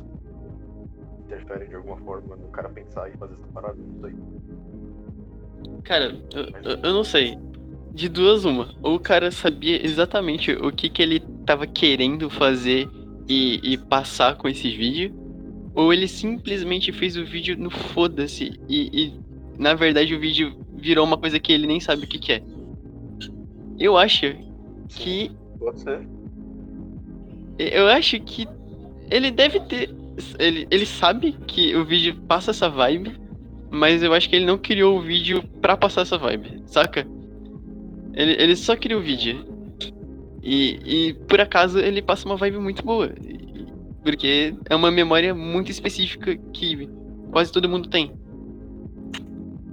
interfere 1.25 1.67
de 1.67 1.75
alguma 1.75 1.97
forma 1.97 2.35
no 2.35 2.47
cara 2.49 2.69
pensar 2.69 3.09
e 3.09 3.17
fazer 3.17 3.33
essa 3.33 3.47
parada, 3.47 3.75
não 3.75 4.01
sei. 4.01 4.15
Cara, 5.83 6.15
eu, 6.33 6.43
eu, 6.63 6.79
eu 6.83 6.93
não 6.93 7.03
sei. 7.03 7.37
De 7.91 8.09
duas 8.09 8.43
uma. 8.43 8.73
Ou 8.81 8.95
o 8.95 8.99
cara 8.99 9.31
sabia 9.31 9.83
exatamente 9.85 10.51
o 10.51 10.71
que, 10.71 10.89
que 10.89 11.01
ele 11.01 11.19
tava 11.45 11.65
querendo 11.65 12.29
fazer 12.29 12.89
e, 13.27 13.59
e 13.63 13.77
passar 13.77 14.35
com 14.35 14.47
esse 14.47 14.69
vídeo, 14.69 15.13
ou 15.73 15.93
ele 15.93 16.07
simplesmente 16.07 16.91
fez 16.91 17.17
o 17.17 17.25
vídeo 17.25 17.57
no 17.57 17.69
foda-se 17.69 18.53
e, 18.69 18.89
e, 18.93 19.13
na 19.57 19.73
verdade 19.73 20.15
o 20.15 20.19
vídeo 20.19 20.55
virou 20.75 21.05
uma 21.05 21.17
coisa 21.17 21.39
que 21.39 21.51
ele 21.51 21.67
nem 21.67 21.79
sabe 21.79 22.05
o 22.05 22.07
que, 22.07 22.19
que 22.19 22.33
é. 22.33 22.43
Eu 23.79 23.97
acho 23.97 24.35
que. 24.89 25.31
Ser. 25.75 26.07
Eu 27.57 27.87
acho 27.87 28.19
que 28.19 28.47
ele 29.09 29.31
deve 29.31 29.59
ter. 29.61 29.93
Ele, 30.39 30.67
ele 30.71 30.85
sabe 30.85 31.33
que 31.45 31.75
o 31.75 31.83
vídeo 31.83 32.15
passa 32.27 32.51
essa 32.51 32.69
vibe, 32.69 33.17
mas 33.69 34.01
eu 34.01 34.13
acho 34.13 34.29
que 34.29 34.35
ele 34.35 34.45
não 34.45 34.57
criou 34.57 34.97
o 34.97 35.01
vídeo 35.01 35.43
pra 35.61 35.75
passar 35.75 36.01
essa 36.01 36.17
vibe, 36.17 36.63
saca? 36.65 37.05
Ele, 38.13 38.31
ele 38.39 38.55
só 38.55 38.75
cria 38.75 38.97
o 38.97 39.01
vídeo. 39.01 39.54
E, 40.45 40.79
e 40.85 41.13
por 41.27 41.41
acaso 41.41 41.79
ele 41.79 42.03
passa 42.03 42.27
uma 42.27 42.37
vibe 42.37 42.59
muito 42.59 42.85
boa. 42.85 43.11
Porque 44.03 44.55
é 44.69 44.75
uma 44.75 44.91
memória 44.91 45.33
muito 45.33 45.71
específica 45.71 46.37
que 46.53 46.87
quase 47.31 47.51
todo 47.51 47.67
mundo 47.67 47.89
tem. 47.89 48.13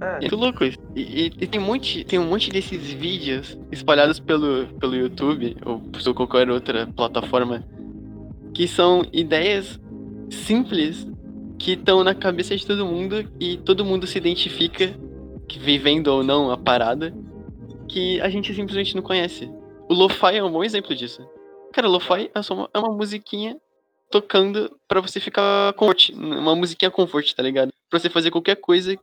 É. 0.01 0.19
Muito 0.21 0.35
louco 0.35 0.65
isso. 0.65 0.79
E, 0.95 1.01
e, 1.01 1.25
e, 1.41 1.47
tem, 1.47 1.61
um 1.61 1.65
monte, 1.65 2.03
tem 2.03 2.17
um 2.17 2.27
monte 2.27 2.49
desses 2.49 2.91
vídeos 2.91 3.57
espalhados 3.71 4.19
pelo, 4.19 4.65
pelo 4.79 4.95
YouTube 4.95 5.55
ou 5.63 5.79
por 5.79 6.13
qualquer 6.15 6.49
outra 6.49 6.87
plataforma 6.87 7.63
que 8.53 8.67
são 8.67 9.05
ideias 9.13 9.79
simples 10.29 11.07
que 11.57 11.73
estão 11.73 12.03
na 12.03 12.13
cabeça 12.13 12.55
de 12.55 12.65
todo 12.65 12.85
mundo 12.85 13.29
e 13.39 13.57
todo 13.57 13.85
mundo 13.85 14.05
se 14.05 14.17
identifica, 14.17 14.93
vivendo 15.59 16.07
ou 16.07 16.23
não 16.23 16.51
a 16.51 16.57
parada, 16.57 17.13
que 17.87 18.19
a 18.21 18.29
gente 18.29 18.53
simplesmente 18.53 18.95
não 18.95 19.01
conhece. 19.01 19.49
O 19.89 19.93
Lo-Fi 19.93 20.37
é 20.37 20.43
um 20.43 20.51
bom 20.51 20.63
exemplo 20.63 20.95
disso. 20.95 21.27
Cara, 21.73 21.87
Lo-Fi 21.87 22.31
é 22.33 22.53
uma, 22.53 22.69
é 22.73 22.79
uma 22.79 22.93
musiquinha 22.93 23.57
tocando 24.09 24.71
para 24.87 25.01
você 25.01 25.19
ficar 25.19 25.73
comfort, 25.73 26.09
uma 26.09 26.55
musiquinha 26.55 26.91
comfort, 26.91 27.33
tá 27.33 27.43
ligado? 27.43 27.71
Pra 27.89 27.99
você 27.99 28.09
fazer 28.09 28.31
qualquer 28.31 28.55
coisa 28.55 28.95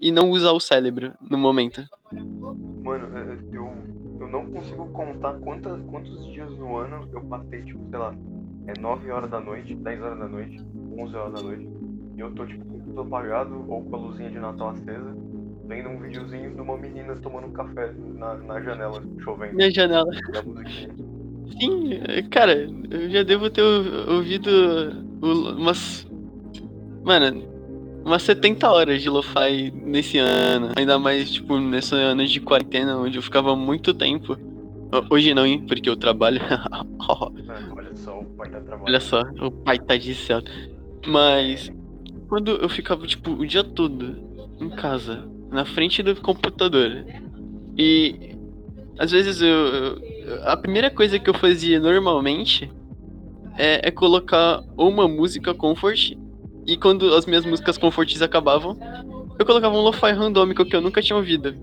e 0.00 0.10
não 0.10 0.30
usar 0.30 0.52
o 0.52 0.60
cérebro 0.60 1.12
no 1.20 1.38
momento. 1.38 1.84
Mano, 2.12 3.18
é, 3.18 3.38
eu, 3.56 3.72
eu 4.20 4.28
não 4.28 4.46
consigo 4.50 4.88
contar 4.88 5.34
quantas, 5.34 5.80
quantos 5.86 6.26
dias 6.26 6.50
no 6.58 6.76
ano 6.78 7.08
eu 7.12 7.20
passei, 7.22 7.62
tipo, 7.62 7.88
sei 7.90 7.98
lá, 7.98 8.14
é 8.66 8.80
9 8.80 9.10
horas 9.10 9.30
da 9.30 9.40
noite, 9.40 9.74
10 9.74 10.02
horas 10.02 10.18
da 10.18 10.28
noite, 10.28 10.60
11 10.98 11.16
horas 11.16 11.32
da 11.34 11.42
noite, 11.42 11.68
e 12.16 12.20
eu 12.20 12.34
tô, 12.34 12.46
tipo, 12.46 12.64
tudo 12.64 13.00
apagado 13.02 13.64
ou 13.68 13.84
com 13.84 13.96
a 13.96 13.98
luzinha 13.98 14.30
de 14.30 14.38
Natal 14.38 14.70
acesa, 14.70 15.14
vendo 15.66 15.88
um 15.88 15.98
videozinho 15.98 16.54
de 16.54 16.60
uma 16.60 16.76
menina 16.76 17.14
tomando 17.16 17.46
um 17.46 17.52
café 17.52 17.92
na, 18.16 18.34
na 18.34 18.60
janela, 18.60 19.02
chovendo. 19.20 19.56
Na 19.56 19.70
janela. 19.70 20.10
Sim, 21.58 22.00
cara, 22.30 22.68
eu 22.90 23.10
já 23.10 23.22
devo 23.22 23.50
ter 23.50 23.62
ouvido 23.62 24.50
umas. 25.22 26.06
Mano, 27.02 27.42
umas 28.04 28.22
70 28.22 28.70
horas 28.70 29.02
de 29.02 29.08
lo-fi 29.08 29.70
nesse 29.70 30.18
ano. 30.18 30.72
Ainda 30.76 30.98
mais, 30.98 31.30
tipo, 31.30 31.58
nesse 31.58 31.94
ano 31.94 32.26
de 32.26 32.40
quarentena, 32.40 32.96
onde 32.96 33.18
eu 33.18 33.22
ficava 33.22 33.54
muito 33.56 33.94
tempo. 33.94 34.36
Hoje 35.10 35.34
não, 35.34 35.46
hein? 35.46 35.64
Porque 35.66 35.88
eu 35.88 35.96
trabalho. 35.96 36.40
olha 37.76 37.96
só, 37.96 38.20
o 38.20 38.24
pai 38.24 38.50
tá 38.50 38.60
trabalhando. 38.60 38.88
Olha 38.88 39.00
só, 39.00 39.22
o 39.40 39.50
pai 39.50 39.78
tá 39.78 39.96
de 39.96 40.14
céu. 40.14 40.42
Mas. 41.06 41.72
Quando 42.28 42.52
eu 42.52 42.68
ficava, 42.68 43.06
tipo, 43.06 43.32
o 43.32 43.46
dia 43.46 43.62
todo 43.62 44.16
em 44.60 44.70
casa, 44.70 45.28
na 45.50 45.64
frente 45.64 46.02
do 46.02 46.14
computador. 46.16 47.04
E. 47.76 48.34
Às 48.96 49.10
vezes 49.10 49.40
eu, 49.40 49.48
eu 49.48 50.14
a 50.44 50.56
primeira 50.56 50.88
coisa 50.88 51.18
que 51.18 51.28
eu 51.28 51.34
fazia 51.34 51.80
normalmente 51.80 52.70
é, 53.56 53.88
é, 53.88 53.90
colocar 53.90 54.62
uma 54.76 55.08
música 55.08 55.52
comfort 55.52 56.12
e 56.66 56.76
quando 56.76 57.12
as 57.14 57.26
minhas 57.26 57.44
músicas 57.44 57.76
comforts 57.76 58.22
acabavam, 58.22 58.78
eu 59.38 59.44
colocava 59.44 59.76
um 59.76 59.80
lo-fi 59.80 60.12
randômico 60.12 60.64
que 60.64 60.74
eu 60.74 60.80
nunca 60.80 61.02
tinha 61.02 61.16
ouvido. 61.16 61.54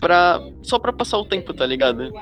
Pra, 0.00 0.40
só 0.62 0.78
pra 0.78 0.92
passar 0.92 1.18
o 1.18 1.24
tempo, 1.24 1.54
tá 1.54 1.64
ligado? 1.64 2.12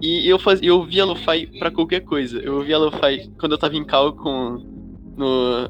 E 0.00 0.28
eu, 0.28 0.38
fazia, 0.38 0.68
eu 0.68 0.78
ouvia 0.78 1.04
lo-fi 1.04 1.46
pra 1.58 1.70
qualquer 1.70 2.00
coisa. 2.00 2.38
Eu 2.38 2.56
ouvia 2.56 2.78
lo-fi 2.78 3.30
quando 3.38 3.52
eu 3.52 3.58
tava 3.58 3.76
em 3.76 3.84
cal 3.84 4.12
com, 4.12 4.58
no, 5.16 5.68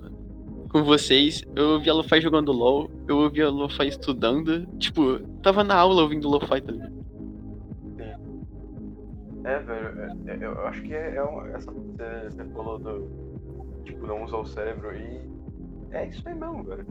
com 0.72 0.82
vocês. 0.82 1.42
Eu 1.54 1.74
ouvia 1.74 1.92
lo-fi 1.92 2.20
jogando 2.20 2.50
LOL. 2.50 2.90
Eu 3.06 3.18
ouvia 3.18 3.48
lo-fi 3.50 3.88
estudando. 3.88 4.66
Tipo, 4.78 5.18
tava 5.42 5.62
na 5.62 5.76
aula 5.76 6.02
ouvindo 6.02 6.28
lo-fi, 6.28 6.60
tá 6.60 6.72
ligado? 6.72 7.02
É, 9.44 9.58
velho, 9.58 10.00
é, 10.00 10.32
é, 10.32 10.38
eu 10.40 10.66
acho 10.66 10.82
que 10.82 10.94
é, 10.94 11.16
é 11.16 11.22
uma, 11.22 11.48
essa 11.48 11.70
você, 11.70 12.30
você 12.30 12.44
falou 12.52 12.78
do. 12.78 13.82
Tipo, 13.84 14.06
não 14.06 14.24
usar 14.24 14.38
o 14.38 14.46
cérebro 14.46 14.96
e. 14.96 15.20
É 15.90 16.06
isso 16.06 16.26
aí 16.26 16.34
mesmo, 16.34 16.62
velho. 16.62 16.86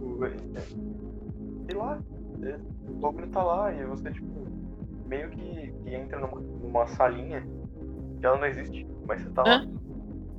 O, 0.00 0.24
é, 0.24 0.60
sei 0.60 1.76
lá, 1.76 1.98
é, 2.42 2.58
o 2.88 2.92
bagulho 2.94 3.28
tá 3.28 3.42
lá 3.42 3.72
e 3.72 3.84
você, 3.84 4.10
tipo, 4.10 4.46
meio 5.06 5.30
que, 5.30 5.72
que 5.84 5.94
entra 5.94 6.18
numa, 6.18 6.40
numa 6.40 6.86
salinha 6.88 7.46
que 8.18 8.26
ela 8.26 8.38
não 8.38 8.46
existe, 8.46 8.86
mas 9.06 9.22
você 9.22 9.30
tá 9.30 9.42
lá. 9.42 9.66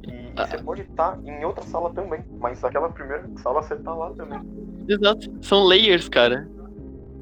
E, 0.07 0.33
ah. 0.35 0.47
você 0.47 0.57
pode 0.57 0.81
estar 0.81 1.19
em 1.23 1.43
outra 1.45 1.63
sala 1.63 1.93
também, 1.93 2.23
mas 2.39 2.61
naquela 2.61 2.89
primeira 2.89 3.29
sala 3.37 3.61
você 3.61 3.75
tá 3.75 3.93
lá 3.93 4.11
também. 4.11 4.39
Exato, 4.87 5.31
são 5.41 5.63
layers, 5.63 6.09
cara. 6.09 6.49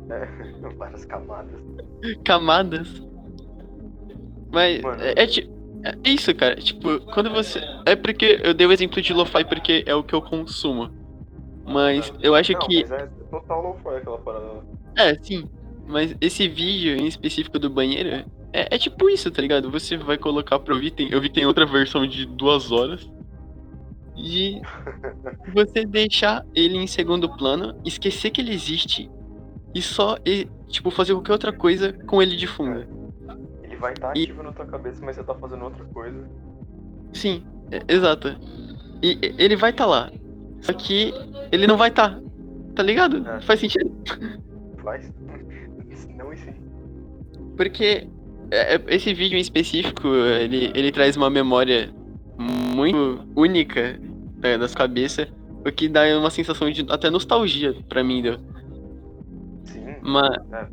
É, 0.10 0.28
várias 0.78 1.06
camadas. 1.06 1.62
Camadas. 2.24 3.08
Mas 4.52 4.84
é, 5.02 5.24
é, 5.24 5.24
é, 5.24 6.10
isso, 6.10 6.34
cara. 6.36 6.56
Tipo, 6.56 7.00
quando 7.14 7.30
você. 7.30 7.60
É 7.86 7.96
porque 7.96 8.40
eu 8.44 8.54
dei 8.54 8.66
o 8.66 8.72
exemplo 8.72 9.02
de 9.02 9.14
lo-fi 9.14 9.46
porque 9.46 9.84
é 9.86 9.94
o 9.94 10.04
que 10.04 10.14
eu 10.14 10.22
consumo. 10.22 10.90
Mas 11.66 12.12
eu 12.22 12.34
acho 12.34 12.54
não, 12.54 12.60
que. 12.62 12.82
Mas 12.82 12.92
é 12.92 13.10
total 13.30 13.62
lo-fi 13.62 13.98
aquela 13.98 14.18
parada. 14.18 14.64
É, 14.98 15.16
sim. 15.22 15.48
Mas 15.88 16.16
esse 16.20 16.48
vídeo 16.48 16.96
em 16.96 17.08
específico 17.08 17.58
do 17.60 17.70
banheiro 17.70 18.26
é, 18.54 18.76
é 18.76 18.78
tipo 18.78 19.10
isso, 19.10 19.30
tá 19.32 19.42
ligado? 19.42 19.70
Você 19.72 19.98
vai 19.98 20.18
colocar 20.18 20.60
pra 20.60 20.74
ouvir. 20.74 20.92
Tem, 20.92 21.10
eu 21.12 21.22
vi 21.22 21.30
que 21.30 21.36
tem 21.36 21.46
outra 21.46 21.66
versão 21.66 22.08
de 22.08 22.26
duas 22.26 22.72
horas. 22.72 23.10
E 24.16 24.62
você 25.54 25.86
deixar 25.86 26.46
ele 26.54 26.78
em 26.78 26.88
segundo 26.88 27.30
plano, 27.38 27.80
esquecer 27.86 28.32
que 28.32 28.42
ele 28.42 28.54
existe 28.54 29.10
e 29.74 29.82
só, 29.82 30.18
e, 30.26 30.48
tipo, 30.68 30.90
fazer 30.90 31.14
qualquer 31.14 31.32
outra 31.32 31.54
coisa 31.54 31.94
com 31.94 32.22
ele 32.22 32.36
de 32.36 32.48
fundo. 32.48 32.82
É 32.82 33.00
vai 33.80 33.94
estar 33.94 34.08
tá 34.08 34.12
ativo 34.12 34.42
e... 34.42 34.46
na 34.46 34.52
tua 34.52 34.66
cabeça, 34.66 35.04
mas 35.04 35.16
você 35.16 35.24
tá 35.24 35.34
fazendo 35.34 35.64
outra 35.64 35.86
coisa. 35.86 36.28
Sim, 37.14 37.44
é, 37.72 37.82
exato. 37.88 38.36
E 39.02 39.18
ele 39.38 39.56
vai 39.56 39.72
estar 39.72 39.86
tá 39.86 39.90
lá. 39.90 40.12
Só 40.62 40.74
que 40.74 41.14
ele 41.52 41.66
não 41.66 41.78
vai 41.78 41.90
estar. 41.90 42.16
Tá, 42.16 42.22
tá 42.76 42.84
ligado? 42.84 43.28
É. 43.28 43.42
Faz 43.42 43.60
sentido? 43.60 43.92
Faz. 44.84 45.12
Não 46.16 46.34
e 46.34 46.38
sim. 46.38 46.54
Porque 47.56 48.08
esse 48.88 49.14
vídeo 49.14 49.38
em 49.38 49.42
específico, 49.42 50.08
ele, 50.08 50.72
ele 50.74 50.92
traz 50.92 51.16
uma 51.16 51.30
memória 51.30 51.92
muito 52.38 53.26
única 53.36 54.00
né, 54.42 54.58
das 54.58 54.74
cabeças, 54.74 55.28
o 55.66 55.72
que 55.72 55.88
dá 55.88 56.02
uma 56.18 56.30
sensação 56.30 56.72
de 56.72 56.86
até 56.90 57.10
nostalgia 57.10 57.76
pra 57.88 58.04
mim, 58.04 58.22
deu. 58.22 58.40
Sim. 59.66 59.86
Mas... 60.02 60.38
É, 60.52 60.68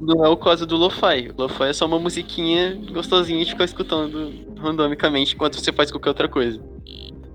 não 0.00 0.24
é 0.24 0.28
o 0.28 0.36
caso 0.36 0.66
do 0.66 0.76
Lo-Fi. 0.76 1.32
Lo-Fi 1.36 1.64
é 1.64 1.72
só 1.72 1.86
uma 1.86 1.98
musiquinha 1.98 2.78
gostosinha 2.92 3.44
de 3.44 3.50
ficar 3.50 3.64
escutando 3.64 4.32
randomicamente 4.58 5.34
enquanto 5.34 5.60
você 5.60 5.72
faz 5.72 5.90
qualquer 5.90 6.10
outra 6.10 6.28
coisa. 6.28 6.60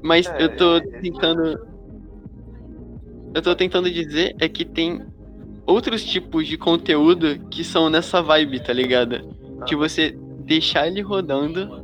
Mas 0.01 0.27
é, 0.27 0.43
eu 0.43 0.55
tô 0.55 0.81
tentando. 1.01 1.67
Eu 3.33 3.41
tô 3.41 3.55
tentando 3.55 3.89
dizer 3.89 4.35
é 4.39 4.47
que 4.47 4.63
tem 4.63 5.01
outros 5.65 6.03
tipos 6.03 6.47
de 6.47 6.57
conteúdo 6.57 7.39
que 7.49 7.63
são 7.63 7.89
nessa 7.89 8.21
vibe, 8.21 8.61
tá 8.61 8.73
ligado? 8.73 9.35
Ah. 9.61 9.65
De 9.65 9.75
você 9.75 10.11
deixar 10.39 10.87
ele 10.87 11.01
rodando 11.01 11.83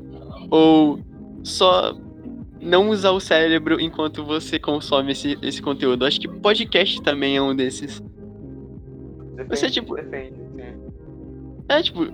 ou 0.49 0.99
só 1.43 1.95
não 2.61 2.89
usar 2.89 3.11
o 3.11 3.19
cérebro 3.19 3.79
enquanto 3.79 4.23
você 4.23 4.59
consome 4.59 5.13
esse, 5.13 5.37
esse 5.41 5.61
conteúdo. 5.61 6.05
Acho 6.05 6.19
que 6.19 6.27
podcast 6.27 7.01
também 7.01 7.37
é 7.37 7.41
um 7.41 7.55
desses. 7.55 8.01
Depende, 9.35 9.55
você, 9.55 9.69
tipo, 9.69 9.95
depende. 9.95 10.39
É, 11.69 11.83
tipo, 11.83 12.07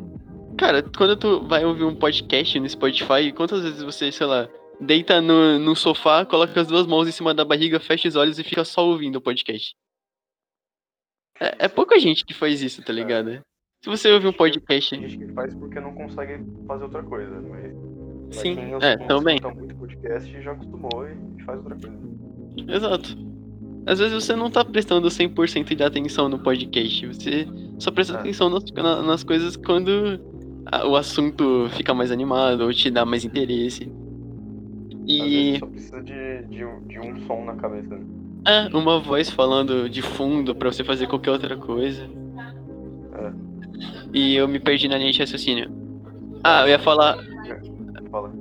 cara, 0.57 0.83
quando 0.83 1.15
tu 1.15 1.47
vai 1.47 1.63
ouvir 1.63 1.85
um 1.85 1.95
podcast 1.95 2.59
no 2.59 2.67
Spotify, 2.67 3.31
quantas 3.33 3.63
vezes 3.63 3.81
você, 3.81 4.11
sei 4.11 4.27
lá, 4.27 4.49
deita 4.81 5.21
no, 5.21 5.57
no 5.57 5.75
sofá, 5.75 6.25
coloca 6.25 6.59
as 6.59 6.67
duas 6.67 6.85
mãos 6.85 7.07
em 7.07 7.11
cima 7.11 7.33
da 7.33 7.45
barriga, 7.45 7.79
fecha 7.79 8.07
os 8.07 8.17
olhos 8.17 8.37
e 8.37 8.43
fica 8.43 8.65
só 8.65 8.85
ouvindo 8.85 9.15
o 9.15 9.21
podcast? 9.21 9.73
É, 11.39 11.65
é 11.65 11.67
pouca 11.67 11.99
gente 11.99 12.25
que 12.25 12.33
faz 12.33 12.61
isso, 12.61 12.81
tá 12.83 12.93
ligado? 12.93 13.29
É. 13.29 13.41
Se 13.83 13.89
você 13.89 14.11
ouvir 14.11 14.27
um 14.27 14.33
podcast. 14.33 14.89
Tem 14.97 15.07
gente 15.07 15.25
que 15.25 15.33
faz 15.33 15.53
porque 15.53 15.79
não 15.79 15.93
consegue 15.93 16.43
fazer 16.67 16.83
outra 16.83 17.03
coisa, 17.03 17.41
mas. 17.41 17.73
Sim, 18.35 18.57
é, 18.81 18.97
também. 19.05 19.39
muito 19.41 19.75
podcast 19.75 20.35
e 20.35 20.41
já 20.41 20.51
acostumou 20.51 21.07
e 21.07 21.43
faz 21.43 21.59
outra 21.59 21.75
coisa. 21.75 21.97
Exato. 22.67 23.17
Às 23.85 23.99
vezes 23.99 24.13
você 24.23 24.35
não 24.35 24.49
tá 24.49 24.65
prestando 24.65 25.07
100% 25.07 25.75
de 25.75 25.83
atenção 25.83 26.27
no 26.27 26.39
podcast, 26.39 27.05
você 27.05 27.47
só 27.77 27.91
presta 27.91 28.15
é. 28.15 28.19
atenção 28.19 28.49
nas, 28.49 28.63
nas 29.05 29.23
coisas 29.23 29.55
quando 29.55 30.19
o 30.87 30.95
assunto 30.95 31.69
fica 31.69 31.93
mais 31.93 32.11
animado 32.11 32.61
ou 32.61 32.73
te 32.73 32.89
dá 32.89 33.05
mais 33.05 33.23
interesse. 33.23 33.91
E. 35.05 35.21
Às 35.21 35.29
vezes 35.29 35.59
só 35.59 35.65
precisa 35.67 36.03
de, 36.03 36.43
de, 36.47 36.65
de 36.87 36.99
um 36.99 37.27
som 37.27 37.45
na 37.45 37.55
cabeça. 37.55 37.99
É, 38.45 38.67
uma 38.75 38.99
voz 38.99 39.29
falando 39.29 39.89
de 39.89 40.01
fundo 40.01 40.55
para 40.55 40.71
você 40.71 40.83
fazer 40.83 41.07
qualquer 41.07 41.31
outra 41.31 41.57
coisa. 41.57 42.03
É. 43.13 43.33
E 44.13 44.35
eu 44.35 44.47
me 44.47 44.59
perdi 44.59 44.87
na 44.87 44.97
linha 44.97 45.11
de 45.11 45.19
raciocínio. 45.19 45.69
Ah, 46.43 46.61
eu 46.61 46.69
ia 46.69 46.79
falar. 46.79 47.17
Fala. 48.11 48.31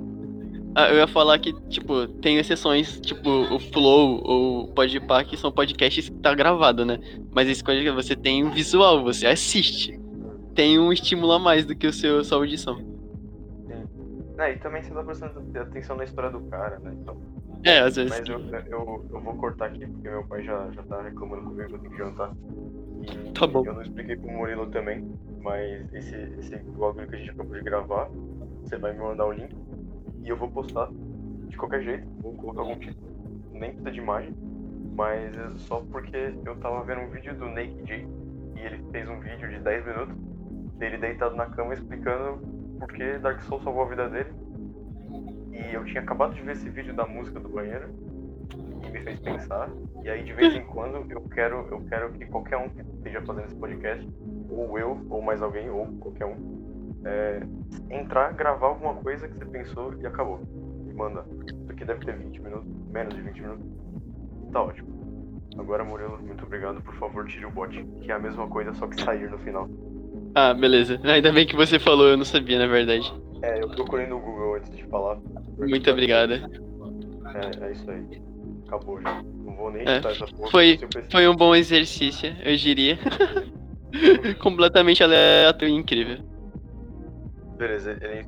Ah, 0.77 0.89
eu 0.89 0.97
ia 0.97 1.07
falar 1.07 1.39
que, 1.39 1.53
tipo, 1.69 2.07
tem 2.21 2.37
exceções, 2.37 3.01
tipo, 3.01 3.31
o 3.31 3.61
Flow 3.61 4.21
ou 4.25 4.65
o 4.65 4.69
Podpah, 4.69 5.25
que 5.25 5.37
são 5.37 5.53
podcasts 5.53 6.09
que 6.09 6.17
tá 6.17 6.35
gravado, 6.35 6.85
né? 6.85 6.99
Mas 7.31 7.49
esse 7.49 7.63
podcast 7.63 7.95
você 7.95 8.17
tem 8.17 8.45
um 8.45 8.51
visual, 8.51 9.03
você 9.03 9.27
assiste. 9.27 9.99
tem 10.55 10.79
um 10.79 10.93
estímulo 10.93 11.33
a 11.33 11.39
mais 11.39 11.65
do 11.65 11.75
que 11.75 11.87
o 11.87 11.93
seu, 11.93 12.19
a 12.19 12.25
sua 12.25 12.39
audição. 12.39 12.79
É, 14.37 14.53
e 14.53 14.59
também 14.59 14.83
você 14.83 14.93
tá 14.93 15.03
prestando 15.03 15.59
atenção 15.61 15.97
na 15.97 16.05
história 16.05 16.31
do 16.31 16.41
cara, 16.51 16.79
né? 16.81 16.93
Então, 17.01 17.17
É, 17.65 17.81
às 17.81 17.97
vezes. 17.97 18.11
mas 18.11 18.29
eu, 18.29 18.39
eu, 18.67 19.07
eu 19.11 19.21
vou 19.21 19.35
cortar 19.37 19.67
aqui 19.67 19.87
porque 19.87 20.09
meu 20.09 20.25
pai 20.25 20.45
já, 20.45 20.71
já 20.71 20.83
tá 20.83 21.03
reclamando 21.03 21.43
comigo 21.43 21.69
que 21.69 21.75
eu 21.75 21.79
tenho 21.79 21.93
que 21.93 21.99
jantar. 21.99 22.33
E 23.03 23.33
Tá 23.33 23.47
bom. 23.47 23.65
Eu 23.67 23.75
não 23.75 23.83
expliquei 23.83 24.17
pro 24.17 24.31
Murilo 24.31 24.67
também, 24.69 25.05
mas 25.43 25.93
esse, 25.93 26.15
esse 26.39 26.57
bagulho 26.57 27.09
que 27.09 27.17
a 27.17 27.19
gente 27.19 27.31
acabou 27.31 27.57
de 27.57 27.63
gravar, 27.63 28.09
você 28.63 28.79
vai 28.79 28.93
me 28.93 29.01
mandar 29.01 29.27
o 29.27 29.33
link 29.33 29.55
e 30.23 30.29
eu 30.29 30.37
vou 30.37 30.51
postar 30.51 30.89
de 31.49 31.57
qualquer 31.57 31.83
jeito, 31.83 32.07
vou 32.21 32.33
colocar 32.35 32.61
algum 32.63 32.79
título, 32.79 33.07
nem 33.53 33.71
precisa 33.71 33.91
de 33.91 33.99
imagem, 33.99 34.35
mas 34.97 35.37
é 35.37 35.51
só 35.57 35.81
porque 35.81 36.35
eu 36.45 36.57
tava 36.57 36.83
vendo 36.85 37.03
um 37.03 37.11
vídeo 37.11 37.35
do 37.35 37.47
Naked 37.47 37.85
J 37.85 38.07
e 38.57 38.61
ele 38.61 38.85
fez 38.91 39.09
um 39.09 39.21
vídeo 39.21 39.49
de 39.51 39.59
10 39.59 39.87
minutos 39.87 40.17
dele 40.79 40.99
deitado 40.99 41.37
na 41.37 41.47
cama 41.47 41.75
explicando 41.75 42.41
por 42.79 42.89
que 42.93 43.19
Dark 43.19 43.41
Souls 43.43 43.63
salvou 43.63 43.85
a 43.85 43.89
vida 43.89 44.09
dele. 44.09 44.31
E 45.55 45.73
eu 45.73 45.85
tinha 45.85 46.01
acabado 46.01 46.35
de 46.35 46.43
ver 46.43 46.53
esse 46.53 46.69
vídeo 46.69 46.93
da 46.93 47.07
música 47.07 47.39
do 47.39 47.49
banheiro 47.49 47.89
e 48.85 48.91
me 48.91 49.01
fez 49.01 49.21
pensar. 49.21 49.71
E 50.03 50.09
aí 50.11 50.25
de 50.25 50.33
vez 50.33 50.53
em 50.55 50.65
quando 50.65 50.97
eu 51.11 51.21
quero, 51.29 51.69
eu 51.71 51.81
quero 51.89 52.13
que 52.13 52.27
qualquer 52.27 52.57
um 52.57 52.69
que 52.69 52.81
esteja 52.81 53.23
fazendo 53.23 53.47
esse 53.47 53.55
podcast, 53.55 54.07
ou 54.51 54.77
eu, 54.79 55.01
ou 55.09 55.23
mais 55.23 55.41
alguém, 55.41 55.71
ou 55.71 55.87
qualquer 55.99 56.27
um, 56.27 57.01
é, 57.05 57.41
entrar, 57.91 58.33
gravar 58.33 58.67
alguma 58.67 58.95
coisa 58.95 59.29
que 59.29 59.35
você 59.35 59.45
pensou 59.45 59.95
e 60.01 60.07
acabou. 60.07 60.41
E 60.89 60.93
manda. 60.93 61.25
Isso 61.47 61.71
aqui 61.71 61.85
deve 61.85 62.05
ter 62.05 62.17
20 62.17 62.41
minutos, 62.41 62.69
menos 62.91 63.15
de 63.15 63.23
20 63.23 63.41
minutos. 63.41 63.67
Tá 64.53 64.63
ótimo. 64.63 64.95
Agora, 65.57 65.85
Murilo, 65.85 66.19
muito 66.21 66.45
obrigado. 66.45 66.83
Por 66.83 66.95
favor, 66.97 67.27
tire 67.27 67.47
o 67.47 67.51
bot, 67.51 67.81
que 68.03 68.11
é 68.11 68.15
a 68.15 68.19
mesma 68.19 68.49
coisa, 68.49 68.75
só 68.75 68.89
que 68.89 69.01
sair 69.01 69.31
no 69.31 69.39
final. 69.39 69.69
Ah, 70.35 70.53
beleza. 70.53 71.01
Ainda 71.05 71.33
bem 71.33 71.47
que 71.47 71.55
você 71.55 71.79
falou, 71.79 72.09
eu 72.09 72.17
não 72.17 72.25
sabia, 72.25 72.59
na 72.59 72.67
verdade. 72.67 73.13
É, 73.41 73.63
eu 73.63 73.69
procurei 73.69 74.07
no 74.07 74.19
Google 74.19 74.34
antes 74.65 74.77
de 74.77 74.85
falar. 74.87 75.19
Muito 75.59 75.91
obrigada. 75.91 76.49
É, 77.35 77.65
é 77.67 77.73
isso 77.73 77.91
aí. 77.91 78.23
Acabou 78.67 79.01
já. 79.01 79.23
Não 79.23 79.55
vou 79.57 79.71
nem 79.71 79.83
É, 79.87 79.97
essa 79.99 80.27
porra. 80.27 80.51
foi-. 80.51 80.79
Foi 81.11 81.29
um 81.29 81.37
bom 81.37 81.55
exercício, 81.55 82.35
eu 82.45 82.57
diria. 82.57 82.99
Completamente 84.41 85.03
aleatório 85.03 85.73
e 85.75 85.79
incrível. 85.79 86.19
Beleza, 87.57 87.97
ele 88.01 88.19